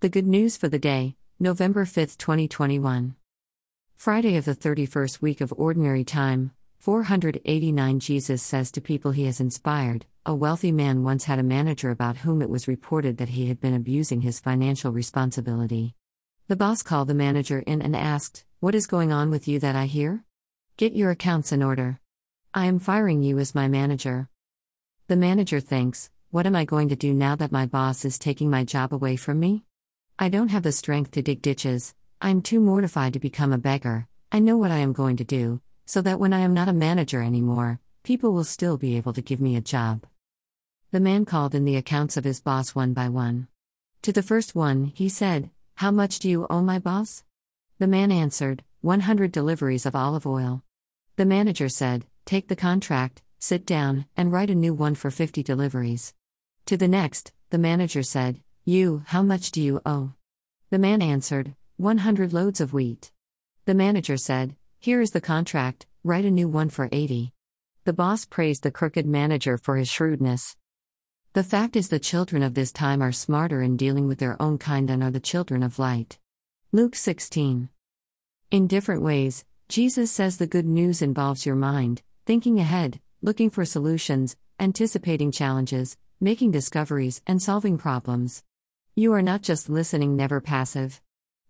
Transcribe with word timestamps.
The 0.00 0.08
good 0.08 0.28
news 0.28 0.56
for 0.56 0.68
the 0.68 0.78
day, 0.78 1.16
November 1.40 1.84
5, 1.84 2.16
2021. 2.18 3.16
Friday 3.96 4.36
of 4.36 4.44
the 4.44 4.54
31st 4.54 5.20
week 5.20 5.40
of 5.40 5.52
Ordinary 5.56 6.04
Time, 6.04 6.52
489 6.78 7.98
Jesus 7.98 8.40
says 8.40 8.70
to 8.70 8.80
people 8.80 9.10
he 9.10 9.24
has 9.24 9.40
inspired 9.40 10.06
A 10.24 10.36
wealthy 10.36 10.70
man 10.70 11.02
once 11.02 11.24
had 11.24 11.40
a 11.40 11.42
manager 11.42 11.90
about 11.90 12.18
whom 12.18 12.42
it 12.42 12.48
was 12.48 12.68
reported 12.68 13.16
that 13.16 13.30
he 13.30 13.48
had 13.48 13.60
been 13.60 13.74
abusing 13.74 14.20
his 14.20 14.38
financial 14.38 14.92
responsibility. 14.92 15.96
The 16.46 16.54
boss 16.54 16.84
called 16.84 17.08
the 17.08 17.14
manager 17.14 17.58
in 17.66 17.82
and 17.82 17.96
asked, 17.96 18.44
What 18.60 18.76
is 18.76 18.86
going 18.86 19.10
on 19.10 19.32
with 19.32 19.48
you 19.48 19.58
that 19.58 19.74
I 19.74 19.86
hear? 19.86 20.22
Get 20.76 20.92
your 20.94 21.10
accounts 21.10 21.50
in 21.50 21.60
order. 21.60 21.98
I 22.54 22.66
am 22.66 22.78
firing 22.78 23.24
you 23.24 23.40
as 23.40 23.52
my 23.52 23.66
manager. 23.66 24.28
The 25.08 25.16
manager 25.16 25.58
thinks, 25.58 26.08
What 26.30 26.46
am 26.46 26.54
I 26.54 26.64
going 26.64 26.88
to 26.90 26.94
do 26.94 27.12
now 27.12 27.34
that 27.34 27.50
my 27.50 27.66
boss 27.66 28.04
is 28.04 28.16
taking 28.16 28.48
my 28.48 28.62
job 28.62 28.94
away 28.94 29.16
from 29.16 29.40
me? 29.40 29.64
I 30.20 30.28
don't 30.28 30.48
have 30.48 30.64
the 30.64 30.72
strength 30.72 31.12
to 31.12 31.22
dig 31.22 31.42
ditches, 31.42 31.94
I'm 32.20 32.42
too 32.42 32.58
mortified 32.58 33.12
to 33.12 33.20
become 33.20 33.52
a 33.52 33.58
beggar. 33.58 34.08
I 34.32 34.40
know 34.40 34.56
what 34.56 34.72
I 34.72 34.78
am 34.78 34.92
going 34.92 35.16
to 35.18 35.24
do, 35.24 35.60
so 35.86 36.02
that 36.02 36.18
when 36.18 36.32
I 36.32 36.40
am 36.40 36.52
not 36.52 36.68
a 36.68 36.72
manager 36.72 37.22
anymore, 37.22 37.78
people 38.02 38.32
will 38.32 38.42
still 38.42 38.76
be 38.76 38.96
able 38.96 39.12
to 39.12 39.22
give 39.22 39.40
me 39.40 39.54
a 39.54 39.60
job. 39.60 40.04
The 40.90 40.98
man 40.98 41.24
called 41.24 41.54
in 41.54 41.64
the 41.64 41.76
accounts 41.76 42.16
of 42.16 42.24
his 42.24 42.40
boss 42.40 42.74
one 42.74 42.94
by 42.94 43.08
one. 43.08 43.46
To 44.02 44.12
the 44.12 44.22
first 44.24 44.56
one, 44.56 44.86
he 44.86 45.08
said, 45.08 45.50
How 45.76 45.92
much 45.92 46.18
do 46.18 46.28
you 46.28 46.48
owe 46.50 46.62
my 46.62 46.80
boss? 46.80 47.22
The 47.78 47.86
man 47.86 48.10
answered, 48.10 48.64
100 48.80 49.30
deliveries 49.30 49.86
of 49.86 49.94
olive 49.94 50.26
oil. 50.26 50.64
The 51.14 51.26
manager 51.26 51.68
said, 51.68 52.06
Take 52.24 52.48
the 52.48 52.56
contract, 52.56 53.22
sit 53.38 53.64
down, 53.64 54.06
and 54.16 54.32
write 54.32 54.50
a 54.50 54.54
new 54.56 54.74
one 54.74 54.96
for 54.96 55.12
50 55.12 55.44
deliveries. 55.44 56.12
To 56.66 56.76
the 56.76 56.88
next, 56.88 57.32
the 57.50 57.58
manager 57.58 58.02
said, 58.02 58.40
You, 58.64 59.04
how 59.06 59.22
much 59.22 59.52
do 59.52 59.62
you 59.62 59.80
owe? 59.86 60.14
The 60.70 60.78
man 60.78 61.00
answered, 61.00 61.54
100 61.78 62.34
loads 62.34 62.60
of 62.60 62.74
wheat. 62.74 63.10
The 63.64 63.72
manager 63.72 64.18
said, 64.18 64.54
Here 64.78 65.00
is 65.00 65.12
the 65.12 65.20
contract, 65.20 65.86
write 66.04 66.26
a 66.26 66.30
new 66.30 66.46
one 66.46 66.68
for 66.68 66.90
80. 66.92 67.32
The 67.84 67.94
boss 67.94 68.26
praised 68.26 68.64
the 68.64 68.70
crooked 68.70 69.06
manager 69.06 69.56
for 69.56 69.76
his 69.76 69.88
shrewdness. 69.88 70.56
The 71.32 71.42
fact 71.42 71.74
is, 71.74 71.88
the 71.88 71.98
children 71.98 72.42
of 72.42 72.52
this 72.52 72.70
time 72.70 73.00
are 73.00 73.12
smarter 73.12 73.62
in 73.62 73.78
dealing 73.78 74.08
with 74.08 74.18
their 74.18 74.40
own 74.42 74.58
kind 74.58 74.90
than 74.90 75.02
are 75.02 75.10
the 75.10 75.20
children 75.20 75.62
of 75.62 75.78
light. 75.78 76.18
Luke 76.70 76.94
16. 76.94 77.70
In 78.50 78.66
different 78.66 79.00
ways, 79.00 79.46
Jesus 79.70 80.10
says 80.10 80.36
the 80.36 80.46
good 80.46 80.66
news 80.66 81.00
involves 81.00 81.46
your 81.46 81.56
mind, 81.56 82.02
thinking 82.26 82.60
ahead, 82.60 83.00
looking 83.22 83.48
for 83.48 83.64
solutions, 83.64 84.36
anticipating 84.60 85.32
challenges, 85.32 85.96
making 86.20 86.50
discoveries, 86.50 87.22
and 87.26 87.40
solving 87.40 87.78
problems. 87.78 88.44
You 88.98 89.12
are 89.12 89.22
not 89.22 89.42
just 89.42 89.68
listening, 89.68 90.16
never 90.16 90.40
passive. 90.40 91.00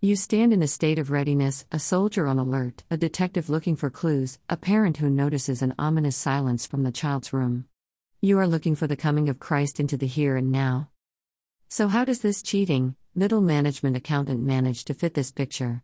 You 0.00 0.16
stand 0.16 0.54
in 0.54 0.62
a 0.62 0.66
state 0.66 0.98
of 0.98 1.10
readiness, 1.10 1.66
a 1.70 1.78
soldier 1.78 2.26
on 2.26 2.38
alert, 2.38 2.84
a 2.90 2.96
detective 2.96 3.50
looking 3.50 3.76
for 3.76 3.90
clues, 3.90 4.38
a 4.48 4.56
parent 4.56 4.96
who 4.96 5.10
notices 5.10 5.60
an 5.60 5.74
ominous 5.78 6.16
silence 6.16 6.66
from 6.66 6.84
the 6.84 6.90
child's 6.90 7.34
room. 7.34 7.66
You 8.22 8.38
are 8.38 8.46
looking 8.46 8.74
for 8.74 8.86
the 8.86 8.96
coming 8.96 9.28
of 9.28 9.40
Christ 9.40 9.78
into 9.78 9.98
the 9.98 10.06
here 10.06 10.36
and 10.38 10.50
now. 10.50 10.88
So, 11.68 11.88
how 11.88 12.06
does 12.06 12.20
this 12.20 12.42
cheating, 12.42 12.96
middle 13.14 13.42
management 13.42 13.94
accountant 13.94 14.42
manage 14.42 14.86
to 14.86 14.94
fit 14.94 15.12
this 15.12 15.30
picture? 15.30 15.82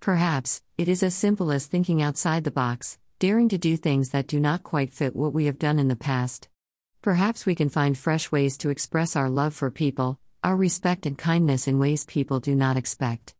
Perhaps, 0.00 0.60
it 0.76 0.86
is 0.86 1.02
as 1.02 1.14
simple 1.14 1.50
as 1.50 1.64
thinking 1.64 2.02
outside 2.02 2.44
the 2.44 2.50
box, 2.50 2.98
daring 3.18 3.48
to 3.48 3.56
do 3.56 3.78
things 3.78 4.10
that 4.10 4.26
do 4.26 4.38
not 4.38 4.62
quite 4.62 4.92
fit 4.92 5.16
what 5.16 5.32
we 5.32 5.46
have 5.46 5.58
done 5.58 5.78
in 5.78 5.88
the 5.88 5.96
past. 5.96 6.50
Perhaps 7.00 7.46
we 7.46 7.54
can 7.54 7.70
find 7.70 7.96
fresh 7.96 8.30
ways 8.30 8.58
to 8.58 8.68
express 8.68 9.16
our 9.16 9.30
love 9.30 9.54
for 9.54 9.70
people, 9.70 10.18
our 10.44 10.56
respect 10.56 11.06
and 11.06 11.16
kindness 11.16 11.66
in 11.66 11.78
ways 11.78 12.04
people 12.04 12.38
do 12.38 12.54
not 12.54 12.76
expect. 12.76 13.34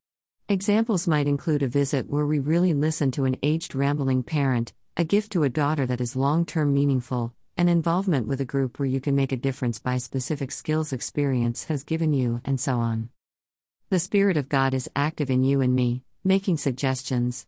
Examples 0.48 1.06
might 1.06 1.26
include 1.26 1.62
a 1.62 1.68
visit 1.68 2.08
where 2.08 2.24
we 2.24 2.38
really 2.38 2.72
listen 2.72 3.10
to 3.10 3.26
an 3.26 3.36
aged 3.42 3.74
rambling 3.74 4.22
parent, 4.22 4.72
a 4.96 5.04
gift 5.04 5.32
to 5.32 5.42
a 5.42 5.50
daughter 5.50 5.84
that 5.84 6.00
is 6.00 6.16
long 6.16 6.46
term 6.46 6.72
meaningful, 6.72 7.34
an 7.58 7.68
involvement 7.68 8.26
with 8.26 8.40
a 8.40 8.46
group 8.46 8.78
where 8.78 8.88
you 8.88 9.02
can 9.02 9.14
make 9.14 9.32
a 9.32 9.36
difference 9.36 9.78
by 9.78 9.98
specific 9.98 10.50
skills 10.50 10.94
experience 10.94 11.64
has 11.64 11.84
given 11.84 12.14
you, 12.14 12.40
and 12.42 12.58
so 12.58 12.78
on. 12.78 13.10
The 13.90 13.98
Spirit 13.98 14.38
of 14.38 14.48
God 14.48 14.72
is 14.72 14.90
active 14.96 15.30
in 15.30 15.44
you 15.44 15.60
and 15.60 15.74
me, 15.74 16.04
making 16.24 16.56
suggestions. 16.56 17.46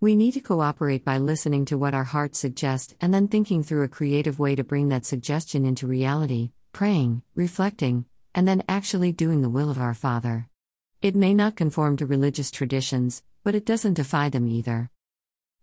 We 0.00 0.16
need 0.16 0.32
to 0.32 0.40
cooperate 0.40 1.04
by 1.04 1.18
listening 1.18 1.66
to 1.66 1.76
what 1.76 1.92
our 1.92 2.04
hearts 2.04 2.38
suggest 2.38 2.94
and 3.02 3.12
then 3.12 3.28
thinking 3.28 3.62
through 3.62 3.82
a 3.82 3.88
creative 3.88 4.38
way 4.38 4.54
to 4.54 4.64
bring 4.64 4.88
that 4.88 5.04
suggestion 5.04 5.66
into 5.66 5.86
reality, 5.86 6.52
praying, 6.72 7.20
reflecting, 7.34 8.06
and 8.34 8.48
then 8.48 8.62
actually 8.68 9.12
doing 9.12 9.42
the 9.42 9.48
will 9.48 9.70
of 9.70 9.78
our 9.78 9.94
Father. 9.94 10.48
It 11.00 11.14
may 11.14 11.34
not 11.34 11.56
conform 11.56 11.96
to 11.98 12.06
religious 12.06 12.50
traditions, 12.50 13.22
but 13.42 13.54
it 13.54 13.66
doesn't 13.66 13.94
defy 13.94 14.28
them 14.28 14.48
either. 14.48 14.90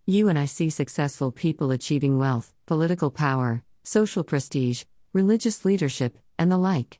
You 0.06 0.30
and 0.30 0.40
I 0.40 0.46
see 0.46 0.70
successful 0.70 1.32
people 1.32 1.72
achieving 1.72 2.18
wealth, 2.18 2.54
political 2.66 3.12
power, 3.12 3.64
social 3.84 4.24
prestige, 4.24 4.84
religious 5.14 5.66
leadership, 5.66 6.18
and 6.38 6.52
the 6.52 6.58
like. 6.58 7.00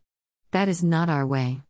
That 0.52 0.68
is 0.68 0.84
not 0.84 1.10
our 1.10 1.26
way. 1.26 1.62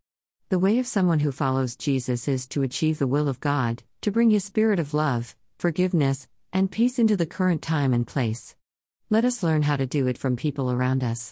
The 0.49 0.59
way 0.59 0.79
of 0.79 0.87
someone 0.87 1.19
who 1.19 1.31
follows 1.31 1.75
Jesus 1.75 2.27
is 2.27 2.47
to 2.47 2.63
achieve 2.63 2.99
the 2.99 3.07
will 3.07 3.29
of 3.29 3.39
God, 3.39 3.83
to 4.01 4.11
bring 4.11 4.31
His 4.31 4.43
spirit 4.43 4.79
of 4.79 4.93
love, 4.93 5.35
forgiveness, 5.57 6.27
and 6.51 6.71
peace 6.71 6.99
into 6.99 7.15
the 7.15 7.25
current 7.37 7.61
time 7.61 7.93
and 7.93 8.05
place. 8.05 8.55
Let 9.09 9.23
us 9.25 9.43
learn 9.43 9.63
how 9.63 9.77
to 9.77 9.85
do 9.85 10.07
it 10.07 10.17
from 10.17 10.35
people 10.35 10.71
around 10.71 11.03
us. 11.03 11.29